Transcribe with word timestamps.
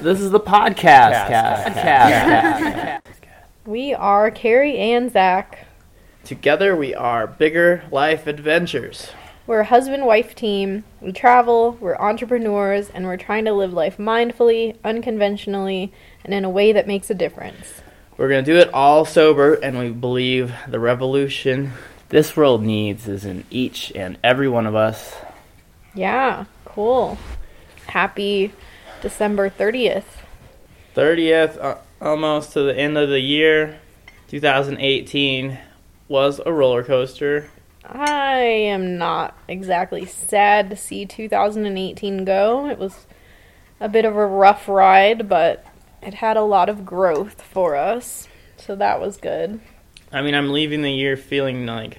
This 0.00 0.20
is 0.20 0.30
the 0.30 0.38
podcast. 0.38 1.26
Cast, 1.26 1.74
cast, 1.74 3.04
We 3.66 3.94
are 3.94 4.30
Carrie 4.30 4.78
and 4.78 5.10
Zach. 5.10 5.66
Together 6.22 6.76
we 6.76 6.94
are 6.94 7.26
Bigger 7.26 7.82
Life 7.90 8.28
Adventures. 8.28 9.10
We're 9.48 9.60
a 9.60 9.64
husband 9.64 10.06
wife 10.06 10.36
team. 10.36 10.84
We 11.00 11.10
travel, 11.10 11.76
we're 11.80 11.96
entrepreneurs, 11.96 12.90
and 12.90 13.06
we're 13.06 13.16
trying 13.16 13.44
to 13.46 13.52
live 13.52 13.72
life 13.72 13.96
mindfully, 13.96 14.76
unconventionally, 14.84 15.92
and 16.22 16.32
in 16.32 16.44
a 16.44 16.50
way 16.50 16.70
that 16.70 16.86
makes 16.86 17.10
a 17.10 17.14
difference. 17.14 17.80
We're 18.16 18.28
going 18.28 18.44
to 18.44 18.52
do 18.52 18.58
it 18.58 18.72
all 18.72 19.04
sober, 19.04 19.54
and 19.54 19.80
we 19.80 19.90
believe 19.90 20.54
the 20.68 20.78
revolution 20.78 21.72
This 22.10 22.36
world 22.36 22.62
needs 22.62 23.08
is 23.08 23.24
in 23.24 23.44
each 23.50 23.90
and 23.96 24.16
every 24.22 24.48
one 24.48 24.66
of 24.66 24.76
us. 24.76 25.12
Yeah, 25.92 26.44
cool. 26.64 27.18
Happy 27.88 28.52
December 29.00 29.50
30th. 29.50 30.04
30th, 30.94 31.62
uh, 31.62 31.76
almost 32.00 32.52
to 32.52 32.62
the 32.62 32.76
end 32.76 32.96
of 32.98 33.08
the 33.08 33.20
year. 33.20 33.78
2018 34.28 35.58
was 36.08 36.40
a 36.44 36.52
roller 36.52 36.82
coaster. 36.82 37.50
I 37.84 38.40
am 38.40 38.98
not 38.98 39.36
exactly 39.46 40.04
sad 40.04 40.68
to 40.70 40.76
see 40.76 41.06
2018 41.06 42.24
go. 42.24 42.68
It 42.68 42.78
was 42.78 43.06
a 43.80 43.88
bit 43.88 44.04
of 44.04 44.16
a 44.16 44.26
rough 44.26 44.68
ride, 44.68 45.28
but 45.28 45.64
it 46.02 46.14
had 46.14 46.36
a 46.36 46.42
lot 46.42 46.68
of 46.68 46.84
growth 46.84 47.40
for 47.40 47.76
us. 47.76 48.28
So 48.56 48.76
that 48.76 49.00
was 49.00 49.16
good. 49.16 49.60
I 50.12 50.22
mean, 50.22 50.34
I'm 50.34 50.52
leaving 50.52 50.82
the 50.82 50.92
year 50.92 51.16
feeling 51.16 51.64
like 51.66 51.98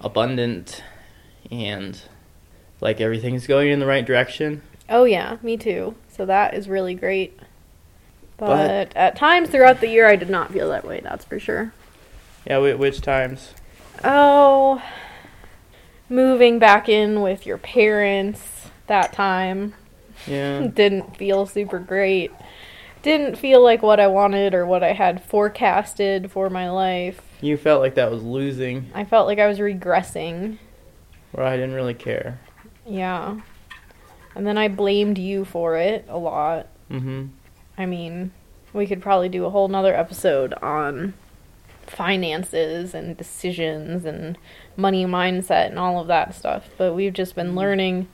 abundant 0.00 0.82
and 1.50 2.00
like 2.80 3.00
everything's 3.00 3.46
going 3.46 3.70
in 3.70 3.80
the 3.80 3.86
right 3.86 4.04
direction. 4.04 4.62
Oh, 4.88 5.04
yeah, 5.04 5.38
me 5.42 5.56
too. 5.56 5.94
So 6.16 6.24
that 6.26 6.54
is 6.54 6.68
really 6.68 6.94
great. 6.94 7.38
But, 8.36 8.90
But- 8.90 8.96
at 8.96 9.16
times 9.16 9.48
throughout 9.50 9.80
the 9.80 9.88
year, 9.88 10.06
I 10.08 10.16
did 10.16 10.30
not 10.30 10.52
feel 10.52 10.68
that 10.70 10.84
way, 10.84 11.00
that's 11.00 11.24
for 11.24 11.38
sure. 11.38 11.72
Yeah, 12.46 12.58
wh- 12.58 12.78
which 12.78 13.00
times? 13.00 13.54
Oh, 14.02 14.82
moving 16.08 16.58
back 16.58 16.88
in 16.88 17.22
with 17.22 17.46
your 17.46 17.58
parents 17.58 18.68
that 18.86 19.12
time 19.12 19.74
Yeah. 20.26 20.66
didn't 20.74 21.16
feel 21.16 21.46
super 21.46 21.78
great. 21.78 22.30
Didn't 23.02 23.36
feel 23.36 23.62
like 23.62 23.82
what 23.82 24.00
I 24.00 24.06
wanted 24.06 24.54
or 24.54 24.64
what 24.66 24.82
I 24.82 24.92
had 24.92 25.22
forecasted 25.22 26.30
for 26.30 26.48
my 26.50 26.70
life. 26.70 27.20
You 27.40 27.56
felt 27.56 27.80
like 27.82 27.94
that 27.96 28.10
was 28.10 28.22
losing, 28.22 28.90
I 28.94 29.04
felt 29.04 29.26
like 29.26 29.38
I 29.38 29.46
was 29.46 29.58
regressing. 29.58 30.58
where 31.32 31.46
I 31.46 31.56
didn't 31.56 31.74
really 31.74 31.94
care. 31.94 32.40
Yeah. 32.86 33.40
And 34.34 34.46
then 34.46 34.58
I 34.58 34.68
blamed 34.68 35.18
you 35.18 35.44
for 35.44 35.76
it 35.76 36.04
a 36.08 36.18
lot. 36.18 36.66
hmm 36.88 37.26
I 37.78 37.86
mean, 37.86 38.30
we 38.72 38.86
could 38.86 39.02
probably 39.02 39.28
do 39.28 39.44
a 39.46 39.50
whole 39.50 39.68
nother 39.68 39.94
episode 39.94 40.52
on 40.54 41.14
finances 41.86 42.94
and 42.94 43.16
decisions 43.16 44.04
and 44.04 44.36
money 44.76 45.04
mindset 45.04 45.66
and 45.68 45.78
all 45.78 46.00
of 46.00 46.06
that 46.08 46.34
stuff. 46.34 46.68
But 46.78 46.94
we've 46.94 47.12
just 47.12 47.34
been 47.34 47.54
learning 47.54 48.08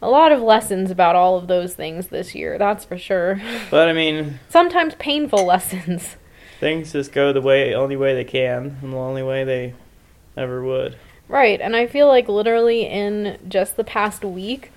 a 0.00 0.08
lot 0.10 0.32
of 0.32 0.42
lessons 0.42 0.90
about 0.90 1.14
all 1.16 1.36
of 1.36 1.46
those 1.46 1.74
things 1.74 2.08
this 2.08 2.34
year, 2.34 2.58
that's 2.58 2.84
for 2.84 2.98
sure. 2.98 3.40
But 3.70 3.88
I 3.88 3.92
mean, 3.92 4.40
Sometimes 4.48 4.94
painful 4.96 5.44
lessons. 5.46 6.16
things 6.60 6.92
just 6.92 7.12
go 7.12 7.32
the 7.32 7.40
way 7.40 7.74
only 7.74 7.96
way 7.96 8.14
they 8.14 8.24
can 8.24 8.78
and 8.82 8.92
the 8.92 8.96
only 8.98 9.22
way 9.22 9.44
they 9.44 9.74
ever 10.36 10.62
would. 10.62 10.96
Right, 11.28 11.60
and 11.60 11.74
I 11.76 11.86
feel 11.86 12.08
like 12.08 12.28
literally 12.28 12.82
in 12.86 13.38
just 13.48 13.76
the 13.76 13.84
past 13.84 14.24
week, 14.24 14.70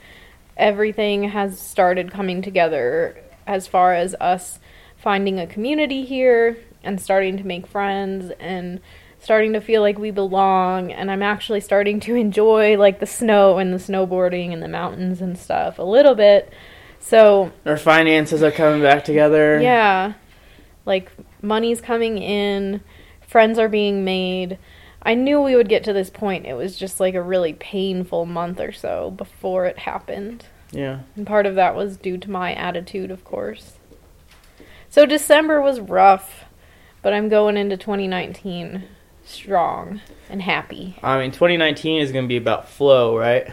everything 0.58 1.26
has 1.30 1.60
started 1.60 2.12
coming 2.12 2.42
together 2.42 3.18
as 3.48 3.68
far 3.68 3.94
as 3.94 4.16
us 4.16 4.60
finding 4.98 5.40
a 5.40 5.48
community 5.48 6.06
here 6.06 6.58
and 6.84 7.00
starting 7.00 7.38
to 7.38 7.44
make 7.46 7.68
friends 7.68 8.32
and 8.40 8.80
starting 9.20 9.54
to 9.54 9.62
feel 9.62 9.82
like 9.82 9.98
we 9.98 10.12
belong 10.12 10.92
and 10.92 11.10
I'm 11.12 11.22
actually 11.24 11.60
starting 11.62 12.00
to 12.02 12.16
enjoy 12.16 12.78
like 12.78 13.00
the 13.00 13.06
snow 13.06 13.58
and 13.58 13.74
the 13.74 13.78
snowboarding 13.78 14.54
and 14.54 14.62
the 14.62 14.68
mountains 14.68 15.22
and 15.22 15.38
stuff 15.38 15.80
a 15.80 15.84
little 15.84 16.16
bit. 16.16 16.52
So, 17.00 17.52
Our 17.66 17.78
finances 17.78 18.42
are 18.42 18.52
coming 18.52 18.82
back 18.82 19.04
together. 19.06 19.60
yeah. 19.62 20.14
Like 20.86 21.12
money's 21.42 21.82
coming 21.82 22.18
in, 22.20 22.82
friends 23.28 23.58
are 23.60 23.70
being 23.70 24.04
made. 24.06 24.58
I 25.06 25.14
knew 25.14 25.40
we 25.40 25.56
would 25.56 25.70
get 25.70 25.84
to 25.84 25.94
this 25.94 26.10
point. 26.10 26.48
It 26.48 26.56
was 26.56 26.76
just 26.76 27.00
like 27.00 27.14
a 27.14 27.22
really 27.22 27.54
painful 27.54 28.26
month 28.26 28.60
or 28.60 28.72
so 28.72 29.12
before 29.12 29.66
it 29.68 29.78
happened. 29.78 30.46
Yeah. 30.72 31.02
And 31.16 31.28
part 31.28 31.46
of 31.46 31.54
that 31.56 31.76
was 31.76 31.96
due 31.96 32.18
to 32.18 32.32
my 32.32 32.54
attitude, 32.56 33.12
of 33.12 33.24
course. 33.24 33.74
So 34.90 35.06
December 35.06 35.62
was 35.62 35.80
rough, 35.80 36.46
but 37.04 37.14
I'm 37.14 37.30
going 37.30 37.56
into 37.56 37.78
2019 37.78 38.84
strong 39.24 40.02
and 40.28 40.42
happy. 40.42 40.98
I 41.04 41.20
mean, 41.20 41.32
2019 41.32 42.02
is 42.02 42.12
going 42.12 42.26
to 42.26 42.30
be 42.30 42.38
about 42.38 42.68
flow, 42.68 43.18
right? 43.18 43.48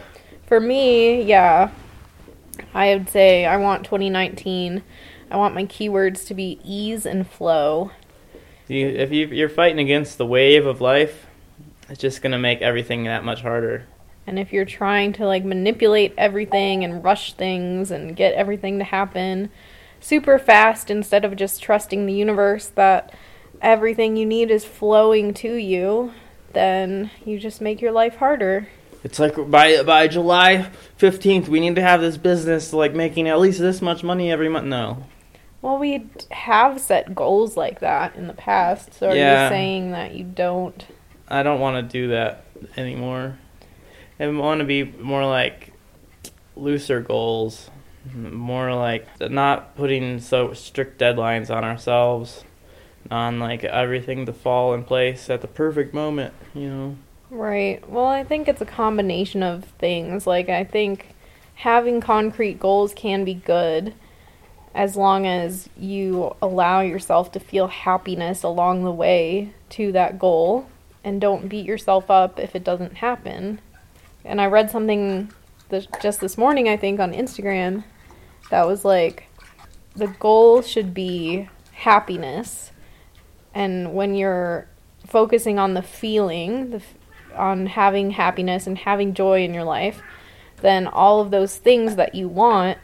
For 0.46 0.58
me, 0.58 1.22
yeah, 1.22 1.70
I 2.72 2.94
would 2.94 3.08
say 3.08 3.44
I 3.44 3.58
want 3.58 3.84
2019. 3.84 4.82
I 5.30 5.36
want 5.36 5.54
my 5.54 5.64
keywords 5.64 6.26
to 6.28 6.34
be 6.34 6.60
ease 6.64 7.04
and 7.04 7.26
flow. 7.26 7.90
You, 8.68 8.86
if 8.86 9.12
you, 9.12 9.26
you're 9.26 9.48
fighting 9.48 9.80
against 9.80 10.18
the 10.18 10.26
wave 10.26 10.66
of 10.66 10.80
life, 10.80 11.26
it's 11.92 12.00
just 12.00 12.22
going 12.22 12.32
to 12.32 12.38
make 12.38 12.62
everything 12.62 13.04
that 13.04 13.22
much 13.22 13.42
harder. 13.42 13.84
And 14.26 14.38
if 14.38 14.50
you're 14.50 14.64
trying 14.64 15.12
to 15.14 15.26
like 15.26 15.44
manipulate 15.44 16.14
everything 16.16 16.84
and 16.84 17.04
rush 17.04 17.34
things 17.34 17.90
and 17.90 18.16
get 18.16 18.32
everything 18.32 18.78
to 18.78 18.84
happen 18.84 19.50
super 20.00 20.38
fast 20.38 20.90
instead 20.90 21.24
of 21.24 21.36
just 21.36 21.62
trusting 21.62 22.06
the 22.06 22.14
universe 22.14 22.66
that 22.68 23.12
everything 23.60 24.16
you 24.16 24.24
need 24.24 24.50
is 24.50 24.64
flowing 24.64 25.34
to 25.34 25.54
you, 25.54 26.12
then 26.54 27.10
you 27.26 27.38
just 27.38 27.60
make 27.60 27.82
your 27.82 27.92
life 27.92 28.16
harder. 28.16 28.68
It's 29.04 29.18
like 29.18 29.34
by 29.50 29.82
by 29.82 30.08
July 30.08 30.70
15th, 30.98 31.48
we 31.48 31.60
need 31.60 31.74
to 31.74 31.82
have 31.82 32.00
this 32.00 32.16
business 32.16 32.72
like 32.72 32.94
making 32.94 33.28
at 33.28 33.38
least 33.38 33.58
this 33.58 33.82
much 33.82 34.02
money 34.02 34.32
every 34.32 34.48
month. 34.48 34.66
No. 34.66 35.04
Well, 35.60 35.76
we 35.76 36.06
have 36.30 36.80
set 36.80 37.14
goals 37.14 37.56
like 37.56 37.80
that 37.80 38.16
in 38.16 38.28
the 38.28 38.32
past, 38.32 38.94
so 38.94 39.10
are 39.10 39.14
Yeah. 39.14 39.44
you 39.44 39.50
saying 39.50 39.90
that 39.90 40.14
you 40.14 40.24
don't? 40.24 40.86
I 41.32 41.42
don't 41.42 41.60
want 41.60 41.76
to 41.88 41.92
do 41.92 42.08
that 42.08 42.44
anymore. 42.76 43.38
I 44.20 44.26
want 44.28 44.58
to 44.58 44.66
be 44.66 44.84
more 44.84 45.24
like 45.24 45.72
looser 46.54 47.00
goals, 47.00 47.70
more 48.14 48.74
like 48.74 49.08
not 49.18 49.74
putting 49.74 50.20
so 50.20 50.52
strict 50.52 51.00
deadlines 51.00 51.48
on 51.48 51.64
ourselves, 51.64 52.44
on 53.10 53.40
like 53.40 53.64
everything 53.64 54.26
to 54.26 54.32
fall 54.34 54.74
in 54.74 54.84
place 54.84 55.30
at 55.30 55.40
the 55.40 55.46
perfect 55.48 55.94
moment. 55.94 56.34
You 56.52 56.68
know. 56.68 56.96
Right. 57.30 57.88
Well, 57.88 58.04
I 58.04 58.24
think 58.24 58.46
it's 58.46 58.60
a 58.60 58.66
combination 58.66 59.42
of 59.42 59.64
things. 59.78 60.26
Like, 60.26 60.50
I 60.50 60.64
think 60.64 61.14
having 61.54 62.02
concrete 62.02 62.60
goals 62.60 62.92
can 62.92 63.24
be 63.24 63.32
good 63.32 63.94
as 64.74 64.96
long 64.96 65.26
as 65.26 65.70
you 65.78 66.36
allow 66.42 66.82
yourself 66.82 67.32
to 67.32 67.40
feel 67.40 67.68
happiness 67.68 68.42
along 68.42 68.84
the 68.84 68.92
way 68.92 69.54
to 69.70 69.92
that 69.92 70.18
goal 70.18 70.66
and 71.04 71.20
don't 71.20 71.48
beat 71.48 71.66
yourself 71.66 72.10
up 72.10 72.38
if 72.38 72.54
it 72.54 72.64
doesn't 72.64 72.98
happen. 72.98 73.60
And 74.24 74.40
I 74.40 74.46
read 74.46 74.70
something 74.70 75.32
just 76.00 76.20
this 76.20 76.36
morning, 76.38 76.68
I 76.68 76.76
think, 76.76 77.00
on 77.00 77.12
Instagram 77.12 77.84
that 78.50 78.66
was 78.66 78.84
like 78.84 79.28
the 79.96 80.08
goal 80.08 80.62
should 80.62 80.94
be 80.94 81.48
happiness. 81.72 82.70
And 83.54 83.94
when 83.94 84.14
you're 84.14 84.68
focusing 85.06 85.58
on 85.58 85.74
the 85.74 85.82
feeling, 85.82 86.70
the, 86.70 86.76
f- 86.76 86.94
on 87.34 87.66
having 87.66 88.10
happiness 88.10 88.66
and 88.66 88.78
having 88.78 89.14
joy 89.14 89.42
in 89.42 89.52
your 89.52 89.64
life, 89.64 90.02
then 90.60 90.86
all 90.86 91.20
of 91.20 91.30
those 91.30 91.56
things 91.56 91.96
that 91.96 92.14
you 92.14 92.28
want 92.28 92.78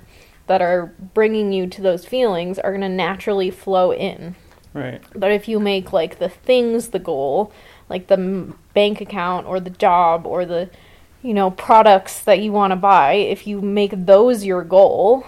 that 0.46 0.60
are 0.60 0.92
bringing 1.14 1.52
you 1.52 1.66
to 1.66 1.82
those 1.82 2.04
feelings 2.04 2.58
are 2.58 2.72
going 2.72 2.80
to 2.80 2.88
naturally 2.88 3.50
flow 3.50 3.92
in. 3.92 4.34
Right. 4.74 5.02
But 5.14 5.30
if 5.32 5.48
you 5.48 5.60
make 5.60 5.92
like 5.92 6.18
the 6.18 6.28
things 6.28 6.88
the 6.88 6.98
goal, 6.98 7.52
like 7.88 8.06
the 8.08 8.14
m- 8.14 8.58
bank 8.74 9.00
account 9.00 9.46
or 9.46 9.60
the 9.60 9.70
job 9.70 10.26
or 10.26 10.44
the 10.44 10.70
you 11.22 11.34
know 11.34 11.50
products 11.50 12.20
that 12.20 12.40
you 12.40 12.52
want 12.52 12.70
to 12.72 12.76
buy, 12.76 13.14
if 13.14 13.46
you 13.46 13.60
make 13.60 13.92
those 13.94 14.44
your 14.44 14.62
goal, 14.64 15.24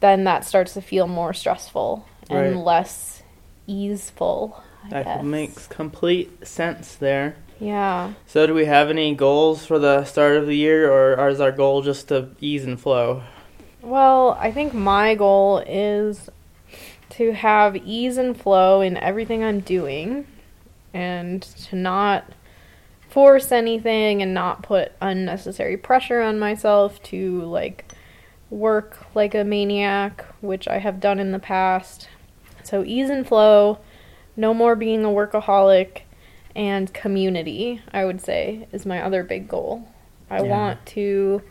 then 0.00 0.24
that 0.24 0.44
starts 0.44 0.74
to 0.74 0.80
feel 0.82 1.06
more 1.06 1.32
stressful 1.32 2.06
and 2.28 2.56
Right. 2.56 2.64
less 2.64 3.22
easeful. 3.66 4.62
I 4.84 4.88
That 4.90 5.04
guess. 5.04 5.24
makes 5.24 5.66
complete 5.66 6.46
sense 6.46 6.94
there. 6.96 7.36
yeah. 7.58 8.12
So, 8.26 8.46
do 8.46 8.54
we 8.54 8.64
have 8.64 8.88
any 8.90 9.14
goals 9.14 9.66
for 9.66 9.78
the 9.78 10.04
start 10.04 10.36
of 10.36 10.46
the 10.46 10.56
year, 10.56 10.90
or 10.90 11.28
is 11.28 11.40
our 11.40 11.52
goal 11.52 11.82
just 11.82 12.08
to 12.08 12.30
ease 12.40 12.64
and 12.64 12.80
flow? 12.80 13.22
Well, 13.82 14.36
I 14.40 14.50
think 14.50 14.72
my 14.74 15.14
goal 15.14 15.58
is 15.66 16.28
to 17.10 17.32
have 17.32 17.76
ease 17.76 18.16
and 18.18 18.36
flow 18.36 18.80
in 18.80 18.96
everything 18.96 19.42
I'm 19.44 19.60
doing 19.60 20.26
and 20.92 21.42
to 21.42 21.76
not 21.76 22.24
force 23.08 23.50
anything 23.50 24.22
and 24.22 24.32
not 24.32 24.62
put 24.62 24.92
unnecessary 25.00 25.76
pressure 25.76 26.20
on 26.20 26.38
myself 26.38 27.02
to 27.02 27.42
like 27.42 27.92
work 28.50 29.06
like 29.14 29.34
a 29.34 29.44
maniac, 29.44 30.24
which 30.40 30.68
I 30.68 30.78
have 30.78 31.00
done 31.00 31.18
in 31.18 31.32
the 31.32 31.38
past. 31.38 32.08
So, 32.62 32.84
ease 32.84 33.10
and 33.10 33.26
flow, 33.26 33.78
no 34.36 34.52
more 34.54 34.76
being 34.76 35.04
a 35.04 35.08
workaholic, 35.08 36.02
and 36.54 36.92
community, 36.92 37.80
I 37.92 38.04
would 38.04 38.20
say, 38.20 38.66
is 38.72 38.84
my 38.84 39.02
other 39.02 39.22
big 39.22 39.48
goal. 39.48 39.88
I 40.28 40.42
Yeah. 40.42 40.50
want 40.50 40.86
to 40.86 41.42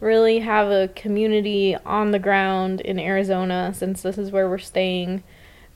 really 0.00 0.38
have 0.40 0.70
a 0.70 0.88
community 0.88 1.76
on 1.84 2.12
the 2.12 2.18
ground 2.18 2.80
in 2.80 2.98
Arizona 2.98 3.72
since 3.74 4.02
this 4.02 4.16
is 4.16 4.30
where 4.30 4.48
we're 4.48 4.58
staying 4.58 5.22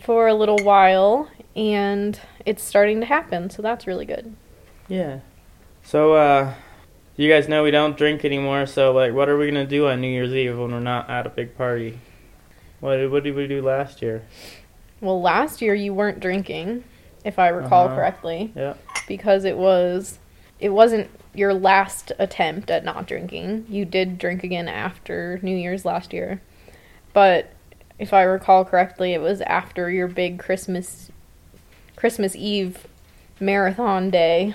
for 0.04 0.26
a 0.28 0.34
little 0.34 0.58
while 0.58 1.28
and 1.54 2.18
it's 2.46 2.62
starting 2.62 3.00
to 3.00 3.06
happen, 3.06 3.50
so 3.50 3.62
that's 3.62 3.86
really 3.86 4.04
good. 4.06 4.34
Yeah. 4.88 5.20
So, 5.82 6.14
uh, 6.14 6.54
you 7.16 7.28
guys 7.30 7.48
know 7.48 7.62
we 7.62 7.70
don't 7.70 7.96
drink 7.96 8.24
anymore. 8.24 8.66
So, 8.66 8.92
like, 8.92 9.12
what 9.12 9.28
are 9.28 9.36
we 9.36 9.46
gonna 9.46 9.66
do 9.66 9.86
on 9.88 10.00
New 10.00 10.08
Year's 10.08 10.32
Eve 10.32 10.58
when 10.58 10.70
we're 10.72 10.80
not 10.80 11.10
at 11.10 11.26
a 11.26 11.30
big 11.30 11.56
party? 11.56 11.98
What 12.80 12.96
did, 12.96 13.10
what 13.10 13.22
did 13.22 13.34
we 13.34 13.46
do 13.46 13.62
last 13.62 14.00
year? 14.02 14.22
Well, 15.00 15.20
last 15.20 15.60
year 15.62 15.74
you 15.74 15.92
weren't 15.94 16.20
drinking, 16.20 16.84
if 17.24 17.38
I 17.38 17.48
recall 17.48 17.86
Uh-huh. 17.86 17.96
correctly, 17.96 18.52
Yeah. 18.56 18.74
because 19.08 19.44
it 19.44 19.56
was 19.56 20.18
it 20.58 20.68
wasn't 20.70 21.10
your 21.34 21.52
last 21.52 22.12
attempt 22.20 22.70
at 22.70 22.84
not 22.84 23.04
drinking. 23.06 23.66
You 23.68 23.84
did 23.84 24.16
drink 24.16 24.44
again 24.44 24.68
after 24.68 25.40
New 25.42 25.56
Year's 25.56 25.84
last 25.84 26.12
year. 26.12 26.40
But 27.12 27.50
if 28.02 28.12
I 28.12 28.22
recall 28.22 28.64
correctly, 28.64 29.14
it 29.14 29.20
was 29.20 29.40
after 29.42 29.88
your 29.88 30.08
big 30.08 30.38
Christmas 30.40 31.10
Christmas 31.94 32.34
Eve 32.34 32.86
marathon 33.38 34.10
day. 34.10 34.54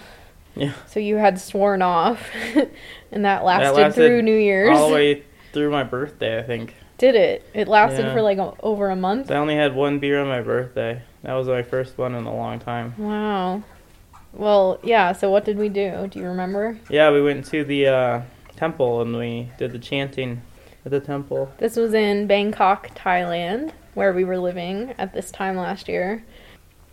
Yeah. 0.53 0.73
So 0.87 0.99
you 0.99 1.15
had 1.15 1.39
sworn 1.39 1.81
off 1.81 2.29
and 3.11 3.23
that 3.23 3.45
lasted, 3.45 3.71
lasted 3.81 3.95
through 3.95 4.21
New 4.23 4.35
Year's. 4.35 4.77
All 4.77 4.89
the 4.89 4.93
way 4.95 5.23
through 5.53 5.71
my 5.71 5.83
birthday, 5.83 6.37
I 6.39 6.43
think. 6.43 6.75
Did 6.97 7.15
it? 7.15 7.47
It 7.53 7.67
lasted 7.69 8.05
Yeah. 8.07 8.13
for 8.13 8.21
like 8.21 8.37
a, 8.37 8.53
over 8.61 8.89
a 8.89 8.95
month. 8.95 9.31
I 9.31 9.35
only 9.35 9.55
had 9.55 9.75
one 9.75 9.99
beer 9.99 10.19
on 10.19 10.27
my 10.27 10.41
birthday. 10.41 11.01
That 11.23 11.33
was 11.35 11.47
my 11.47 11.63
first 11.63 11.97
one 11.97 12.15
in 12.15 12.25
a 12.25 12.35
long 12.35 12.59
time. 12.59 12.95
Wow. 12.97 13.63
Well, 14.33 14.79
yeah, 14.83 15.13
so 15.13 15.31
what 15.31 15.45
did 15.45 15.57
we 15.57 15.69
do? 15.69 16.07
Do 16.11 16.19
you 16.19 16.25
remember? 16.25 16.77
Yeah, 16.89 17.11
we 17.11 17.21
went 17.21 17.45
to 17.45 17.63
the 17.63 17.87
uh, 17.87 18.21
temple 18.57 19.01
and 19.01 19.15
we 19.15 19.51
did 19.57 19.71
the 19.71 19.79
chanting 19.79 20.41
at 20.87 20.91
the 20.91 21.05
temple. 21.05 21.51
This 21.57 21.75
was 21.75 21.93
in 21.93 22.27
Bangkok, 22.27 22.95
Thailand, 22.95 23.73
where 23.93 24.13
we 24.13 24.23
were 24.23 24.37
living 24.37 24.93
at 24.97 25.13
this 25.13 25.31
time 25.31 25.57
last 25.57 25.89
year. 25.89 26.23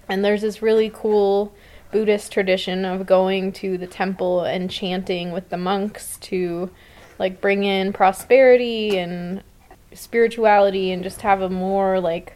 And 0.08 0.24
there's 0.24 0.42
this 0.42 0.60
really 0.60 0.90
cool 0.92 1.54
Buddhist 1.92 2.32
tradition 2.32 2.84
of 2.84 3.06
going 3.06 3.52
to 3.52 3.78
the 3.78 3.86
temple 3.86 4.42
and 4.42 4.68
chanting 4.68 5.30
with 5.30 5.48
the 5.48 5.56
monks 5.56 6.16
to 6.18 6.70
like 7.20 7.40
bring 7.40 7.62
in 7.62 7.92
prosperity 7.92 8.98
and 8.98 9.44
spirituality 9.92 10.90
and 10.90 11.04
just 11.04 11.20
have 11.20 11.40
a 11.40 11.48
more 11.48 12.00
like 12.00 12.34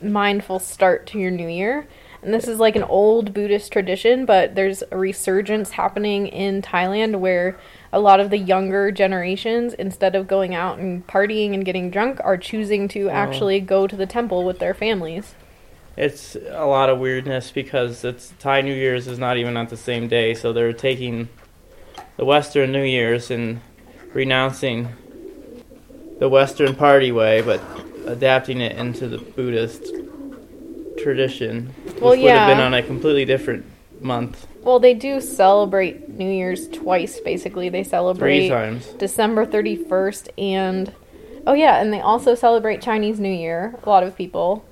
mindful 0.00 0.58
start 0.58 1.06
to 1.08 1.18
your 1.18 1.30
new 1.30 1.48
year. 1.48 1.86
And 2.22 2.34
this 2.34 2.46
is 2.46 2.58
like 2.58 2.76
an 2.76 2.82
old 2.82 3.32
Buddhist 3.32 3.72
tradition, 3.72 4.26
but 4.26 4.54
there's 4.54 4.82
a 4.90 4.96
resurgence 4.98 5.70
happening 5.70 6.26
in 6.26 6.60
Thailand 6.60 7.18
where 7.18 7.58
a 7.92 7.98
lot 8.00 8.20
of 8.20 8.28
the 8.30 8.36
younger 8.38 8.90
generations, 8.92 9.72
instead 9.74 10.14
of 10.14 10.28
going 10.28 10.54
out 10.54 10.78
and 10.78 11.06
partying 11.06 11.54
and 11.54 11.64
getting 11.64 11.90
drunk, 11.90 12.20
are 12.22 12.36
choosing 12.36 12.88
to 12.88 13.08
Oh. 13.08 13.10
actually 13.12 13.60
go 13.60 13.86
to 13.86 13.96
the 13.96 14.06
temple 14.06 14.44
with 14.44 14.58
their 14.58 14.74
families. 14.74 15.34
It's 15.96 16.36
a 16.50 16.66
lot 16.66 16.88
of 16.90 16.98
weirdness 16.98 17.50
because 17.50 18.04
it's 18.04 18.32
Thai 18.38 18.60
New 18.60 18.74
Year's 18.74 19.08
is 19.08 19.18
not 19.18 19.38
even 19.38 19.56
on 19.56 19.66
the 19.66 19.76
same 19.76 20.06
day, 20.06 20.34
so 20.34 20.52
they're 20.52 20.72
taking 20.72 21.28
the 22.16 22.24
Western 22.24 22.70
New 22.70 22.84
Year's 22.84 23.30
and 23.30 23.60
renouncing 24.12 24.88
the 26.18 26.28
Western 26.28 26.74
party 26.74 27.10
way, 27.10 27.40
but 27.40 27.60
adapting 28.06 28.60
it 28.60 28.76
into 28.76 29.08
the 29.08 29.18
Buddhist 29.18 29.84
tradition, 31.02 31.74
which 31.94 32.02
Well, 32.02 32.10
would 32.16 32.30
have 32.30 32.48
been 32.56 32.60
on 32.64 32.74
a 32.74 32.82
completely 32.82 33.24
different 33.24 33.64
month, 34.00 34.46
Well, 34.62 34.78
they 34.78 34.94
do 34.94 35.20
celebrate 35.20 36.08
New 36.08 36.30
Year's 36.30 36.68
twice, 36.68 37.20
basically. 37.20 37.68
They 37.68 37.84
celebrate 37.84 38.40
three 38.40 38.48
times. 38.48 38.86
December 38.98 39.46
31st 39.46 40.28
and 40.38 40.92
oh 41.46 41.52
yeah, 41.54 41.80
and 41.80 41.92
they 41.92 42.00
also 42.00 42.34
celebrate 42.34 42.80
Chinese 42.82 43.20
New 43.20 43.32
Year. 43.32 43.74
A 43.82 43.88
lot 43.88 44.02
of 44.02 44.16
people, 44.16 44.64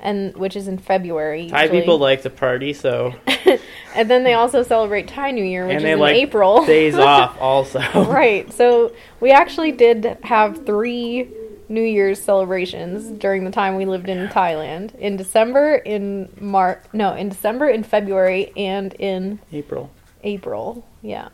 and 0.00 0.36
which 0.36 0.56
is 0.56 0.68
in 0.68 0.78
February. 0.78 1.48
Thai 1.48 1.62
usually. 1.62 1.80
people 1.80 1.98
like 1.98 2.22
to 2.22 2.30
party, 2.30 2.72
so 2.72 3.14
and 3.94 4.10
then 4.10 4.24
they 4.24 4.34
also 4.34 4.62
celebrate 4.62 5.08
Thai 5.08 5.30
New 5.32 5.44
Year, 5.44 5.66
which 5.66 5.78
is 5.78 5.84
in 5.84 5.98
like 5.98 6.16
April. 6.16 6.64
days 6.66 6.94
off 6.98 7.36
also. 7.40 7.80
right. 8.10 8.52
So 8.52 8.92
we 9.20 9.30
actually 9.30 9.72
did 9.72 10.18
have 10.22 10.64
three 10.66 11.28
New 11.68 11.82
Year's 11.82 12.22
celebrations 12.22 13.06
during 13.18 13.44
the 13.44 13.50
time 13.50 13.76
we 13.76 13.84
lived 13.84 14.08
in 14.08 14.28
Thailand. 14.28 14.94
In 14.96 15.16
December, 15.16 15.74
in 15.76 16.32
March, 16.40 16.82
no, 16.92 17.14
in 17.14 17.28
December, 17.28 17.68
in 17.68 17.82
February, 17.82 18.52
and 18.56 18.94
in 18.94 19.40
April. 19.52 19.90
April. 20.22 20.86
Yeah. 21.02 21.28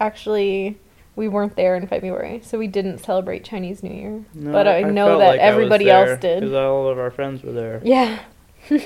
Actually, 0.00 0.78
we 1.16 1.28
weren't 1.28 1.56
there 1.56 1.76
in 1.76 1.86
February, 1.86 2.40
so 2.44 2.58
we 2.58 2.66
didn't 2.66 2.98
celebrate 2.98 3.44
Chinese 3.44 3.82
New 3.82 3.94
Year. 3.94 4.24
No, 4.34 4.52
but 4.52 4.68
I, 4.68 4.82
know 4.82 5.18
that 5.18 5.26
like 5.28 5.40
I 5.40 5.42
everybody 5.42 5.90
else 5.90 6.20
did. 6.20 6.40
because 6.40 6.54
all 6.54 6.88
of 6.88 6.98
our 6.98 7.10
friends 7.10 7.42
were 7.42 7.52
there. 7.52 7.80
Yeah. 7.84 8.18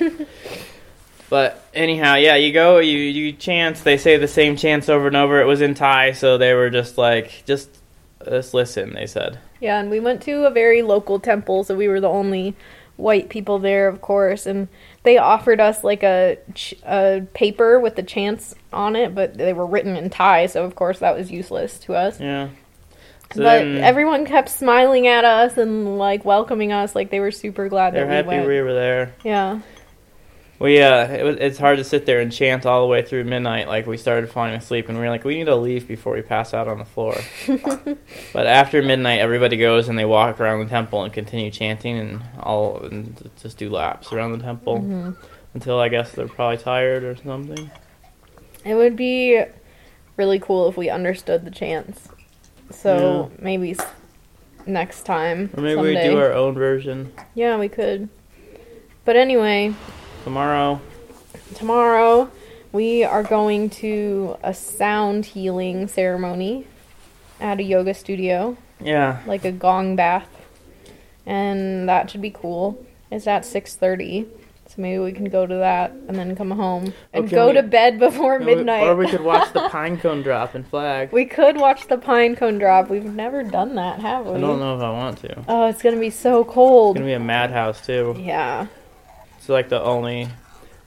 But 1.32 1.66
anyhow, 1.72 2.16
yeah, 2.16 2.34
you 2.34 2.52
go, 2.52 2.76
you 2.78 2.98
you 2.98 3.32
chant. 3.32 3.78
They 3.78 3.96
say 3.96 4.18
the 4.18 4.28
same 4.28 4.54
chants 4.54 4.90
over 4.90 5.06
and 5.06 5.16
over. 5.16 5.40
It 5.40 5.46
was 5.46 5.62
in 5.62 5.72
Thai, 5.72 6.12
so 6.12 6.36
they 6.36 6.52
were 6.52 6.68
just 6.68 6.98
like, 6.98 7.44
just 7.46 7.70
just 8.22 8.52
listen. 8.52 8.92
They 8.92 9.06
said, 9.06 9.38
Yeah, 9.62 9.78
and 9.80 9.90
we 9.90 10.00
went 10.00 10.20
to 10.22 10.44
a 10.44 10.50
very 10.50 10.82
local 10.82 11.18
temple, 11.20 11.62
so 11.64 11.76
we 11.76 11.86
were 11.86 12.00
the 12.00 12.08
only 12.08 12.54
white 12.96 13.28
people 13.28 13.58
there, 13.60 13.86
of 13.88 14.00
course, 14.00 14.44
and 14.44 14.66
they 15.04 15.16
offered 15.18 15.60
us 15.60 15.82
like 15.84 16.02
a 16.02 16.36
ch- 16.54 16.74
a 16.84 17.22
paper 17.32 17.78
with 17.80 17.94
the 17.96 18.02
chants 18.02 18.54
on 18.72 18.96
it, 18.96 19.14
but 19.14 19.38
they 19.38 19.52
were 19.52 19.64
written 19.66 19.96
in 19.96 20.10
Thai, 20.10 20.46
so 20.46 20.64
of 20.64 20.74
course 20.74 20.98
that 20.98 21.16
was 21.16 21.30
useless 21.30 21.78
to 21.80 21.94
us. 21.94 22.20
yeah. 22.20 22.48
So 23.34 23.38
but 23.42 23.60
then 23.60 23.78
everyone 23.78 24.26
kept 24.26 24.50
smiling 24.50 25.06
at 25.06 25.24
us 25.24 25.56
and 25.56 25.96
like 25.96 26.22
welcoming 26.24 26.70
us, 26.70 26.94
like 26.94 27.08
they 27.10 27.20
were 27.20 27.30
super 27.30 27.68
glad 27.68 27.94
they're 27.94 28.04
that 28.06 28.10
we 28.10 28.14
happy 28.16 28.28
went. 28.28 28.48
we 28.48 28.60
were 28.60 28.74
there. 28.74 29.14
Yeah. 29.24 29.60
We 30.62 30.80
uh, 30.80 31.08
it 31.08 31.42
it's 31.42 31.58
hard 31.58 31.78
to 31.78 31.84
sit 31.84 32.06
there 32.06 32.20
and 32.20 32.30
chant 32.32 32.66
all 32.66 32.82
the 32.82 32.86
way 32.86 33.02
through 33.02 33.24
midnight. 33.24 33.66
Like 33.66 33.88
we 33.88 33.96
started 33.96 34.30
falling 34.30 34.54
asleep, 34.54 34.88
and 34.88 34.96
we 34.96 35.02
were 35.02 35.10
like, 35.10 35.24
we 35.24 35.34
need 35.34 35.46
to 35.46 35.56
leave 35.56 35.88
before 35.88 36.14
we 36.14 36.22
pass 36.22 36.54
out 36.54 36.68
on 36.68 36.78
the 36.78 36.84
floor. 36.84 37.16
but 38.32 38.46
after 38.46 38.80
midnight, 38.80 39.18
everybody 39.18 39.56
goes 39.56 39.88
and 39.88 39.98
they 39.98 40.04
walk 40.04 40.40
around 40.40 40.60
the 40.60 40.70
temple 40.70 41.02
and 41.02 41.12
continue 41.12 41.50
chanting, 41.50 41.98
and 41.98 42.22
all 42.38 42.78
and 42.78 43.28
just 43.42 43.58
do 43.58 43.70
laps 43.70 44.12
around 44.12 44.38
the 44.38 44.44
temple 44.44 44.78
Mhm. 44.78 45.16
until 45.54 45.80
I 45.80 45.88
guess 45.88 46.12
they're 46.12 46.28
probably 46.28 46.58
tired 46.58 47.02
or 47.02 47.16
something. 47.16 47.68
It 48.64 48.76
would 48.76 48.94
be 48.94 49.42
really 50.16 50.38
cool 50.38 50.68
if 50.68 50.76
we 50.76 50.88
understood 50.90 51.44
the 51.44 51.50
chants. 51.50 52.08
So 52.70 53.32
maybe 53.40 53.74
next 54.64 55.02
time. 55.02 55.50
Or 55.56 55.60
maybe 55.60 55.74
someday. 55.74 56.08
we 56.08 56.14
do 56.14 56.20
our 56.20 56.32
own 56.32 56.54
version 56.54 57.12
Yeah, 57.34 57.58
we 57.58 57.68
could. 57.68 58.08
But 59.04 59.16
anyway, 59.16 59.74
tomorrow. 60.24 60.80
tomorrow 61.54 62.30
we 62.72 63.04
are 63.04 63.22
going 63.22 63.68
to 63.68 64.36
a 64.42 64.54
sound 64.54 65.26
healing 65.26 65.86
ceremony 65.88 66.66
at 67.40 67.60
a 67.60 67.62
yoga 67.62 67.92
studio, 67.92 68.56
Yeah, 68.80 69.20
like 69.26 69.44
a 69.44 69.52
gong 69.52 69.96
bath. 69.96 70.28
And 71.26 71.88
that 71.88 72.10
should 72.10 72.22
be 72.22 72.30
cool. 72.30 72.84
It's 73.10 73.26
at 73.26 73.42
6:30. 73.44 74.26
So 74.68 74.80
maybe 74.80 74.98
we 75.00 75.12
can 75.12 75.26
go 75.26 75.46
to 75.46 75.54
that 75.56 75.90
and 75.90 76.16
then 76.16 76.34
come 76.34 76.50
home 76.52 76.94
and 77.12 77.26
Okay, 77.26 77.34
go 77.36 77.48
we- 77.48 77.52
to 77.54 77.62
bed 77.62 77.98
before 77.98 78.38
midnight. 78.38 78.84
Or 78.84 78.96
we 78.96 79.06
could 79.06 79.20
watch 79.20 79.52
the 79.52 79.68
pine 79.70 79.98
cone 79.98 80.22
drop 80.22 80.54
and 80.54 80.66
flag. 80.66 81.12
We 81.12 81.26
could 81.26 81.58
watch 81.58 81.88
the 81.88 81.98
pine 81.98 82.36
cone 82.36 82.56
drop. 82.58 82.88
We've 82.88 83.04
never 83.04 83.42
done 83.42 83.74
that, 83.74 84.00
have 84.00 84.24
we? 84.26 84.36
I 84.36 84.40
don't 84.40 84.58
know 84.60 84.74
if 84.76 84.82
I 84.82 84.90
want 84.90 85.18
to. 85.18 85.44
Oh, 85.46 85.66
it's 85.68 85.82
gonna 85.82 85.98
be 86.00 86.08
so 86.10 86.42
cold. 86.42 86.96
It's 86.96 87.00
gonna 87.02 87.10
be 87.10 87.14
a 87.14 87.20
madhouse 87.20 87.84
too. 87.84 88.16
Yeah. 88.18 88.66
It's 89.42 89.48
like 89.48 89.70
the 89.70 89.82
only 89.82 90.28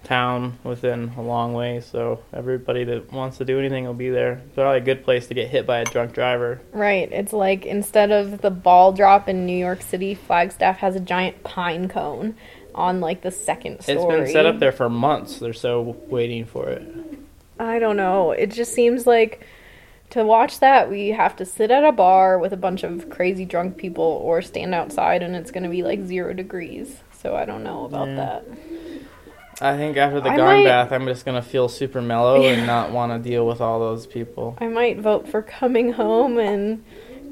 town 0.05 0.57
within 0.63 1.11
a 1.17 1.21
long 1.21 1.53
way, 1.53 1.81
so 1.81 2.23
everybody 2.31 2.85
that 2.85 3.11
wants 3.11 3.39
to 3.39 3.43
do 3.43 3.59
anything 3.59 3.83
will 3.83 3.93
be 3.93 4.09
there. 4.09 4.41
It's 4.45 4.55
probably 4.55 4.77
a 4.77 4.81
good 4.81 5.03
place 5.03 5.27
to 5.27 5.33
get 5.33 5.49
hit 5.49 5.67
by 5.67 5.79
a 5.79 5.83
drunk 5.83 6.13
driver. 6.13 6.61
Right. 6.71 7.11
It's 7.11 7.33
like 7.33 7.65
instead 7.65 8.13
of 8.13 8.39
the 8.41 8.49
ball 8.51 8.93
drop 8.93 9.27
in 9.27 9.45
New 9.45 9.57
York 9.57 9.81
City, 9.81 10.15
Flagstaff 10.15 10.77
has 10.77 10.95
a 10.95 11.01
giant 11.01 11.43
pine 11.43 11.89
cone 11.89 12.37
on 12.73 13.01
like 13.01 13.23
the 13.23 13.31
second 13.31 13.81
story. 13.81 13.97
It's 13.97 14.05
been 14.05 14.31
set 14.31 14.45
up 14.45 14.59
there 14.59 14.71
for 14.71 14.89
months. 14.89 15.39
They're 15.39 15.51
so 15.51 15.97
waiting 16.07 16.45
for 16.45 16.69
it. 16.69 16.81
I 17.59 17.77
don't 17.77 17.97
know. 17.97 18.31
It 18.31 18.51
just 18.51 18.73
seems 18.73 19.05
like 19.05 19.45
to 20.11 20.23
watch 20.23 20.61
that 20.61 20.89
we 20.89 21.09
have 21.09 21.35
to 21.35 21.45
sit 21.45 21.71
at 21.71 21.83
a 21.83 21.91
bar 21.91 22.39
with 22.39 22.53
a 22.53 22.57
bunch 22.57 22.83
of 22.83 23.09
crazy 23.09 23.43
drunk 23.43 23.75
people 23.75 24.05
or 24.05 24.41
stand 24.41 24.73
outside 24.73 25.21
and 25.21 25.35
it's 25.35 25.51
going 25.51 25.63
to 25.63 25.69
be 25.69 25.83
like 25.83 26.05
0 26.05 26.33
degrees. 26.35 27.01
So 27.25 27.35
I 27.35 27.43
don't 27.43 27.63
know 27.63 27.85
about 27.85 28.07
Yeah. 28.09 28.15
that. 28.17 28.45
I 29.59 29.75
think 29.77 29.97
after 29.97 30.21
the 30.21 30.29
I 30.29 30.37
gong 30.37 30.45
might- 30.45 30.65
bath, 30.65 30.91
I'm 30.91 31.07
just 31.07 31.25
gonna 31.25 31.41
feel 31.41 31.67
super 31.67 31.99
mellow 31.99 32.43
and 32.43 32.67
not 32.67 32.91
want 32.91 33.11
to 33.13 33.17
deal 33.29 33.47
with 33.47 33.61
all 33.61 33.79
those 33.79 34.05
people. 34.05 34.55
I 34.61 34.67
might 34.67 34.99
vote 34.99 35.27
for 35.27 35.41
coming 35.41 35.93
home 35.93 36.37
and 36.37 36.83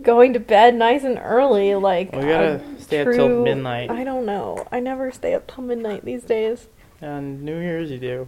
going 0.02 0.34
to 0.34 0.40
bed 0.40 0.74
nice 0.74 1.04
and 1.04 1.20
early. 1.24 1.76
Like 1.76 2.12
We 2.12 2.22
gotta 2.22 2.56
a 2.56 2.82
stay 2.82 3.02
up 3.02 3.14
till 3.14 3.44
midnight. 3.44 3.92
I 3.92 4.04
don't 4.04 4.26
know. 4.26 4.66
I 4.72 4.80
never 4.80 5.12
stay 5.12 5.36
up 5.36 5.46
till 5.46 5.64
midnight 5.64 6.04
these 6.04 6.24
days. 6.24 6.70
On 7.04 7.46
New 7.46 7.60
Year's, 7.60 7.92
you 7.92 8.00
do. 8.00 8.28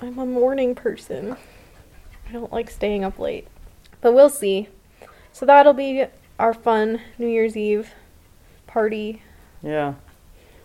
I'm 0.00 0.16
a 0.20 0.26
morning 0.26 0.76
person. 0.76 1.34
I 2.28 2.32
don't 2.32 2.52
like 2.52 2.70
staying 2.70 3.02
up 3.02 3.18
late. 3.18 3.48
But 4.00 4.14
we'll 4.14 4.28
see. 4.30 4.68
So 5.32 5.44
that'll 5.44 5.72
be 5.72 6.04
our 6.38 6.54
fun 6.54 7.00
New 7.18 7.26
Year's 7.26 7.56
Eve 7.56 7.94
party. 8.68 9.22
Yeah. 9.60 9.94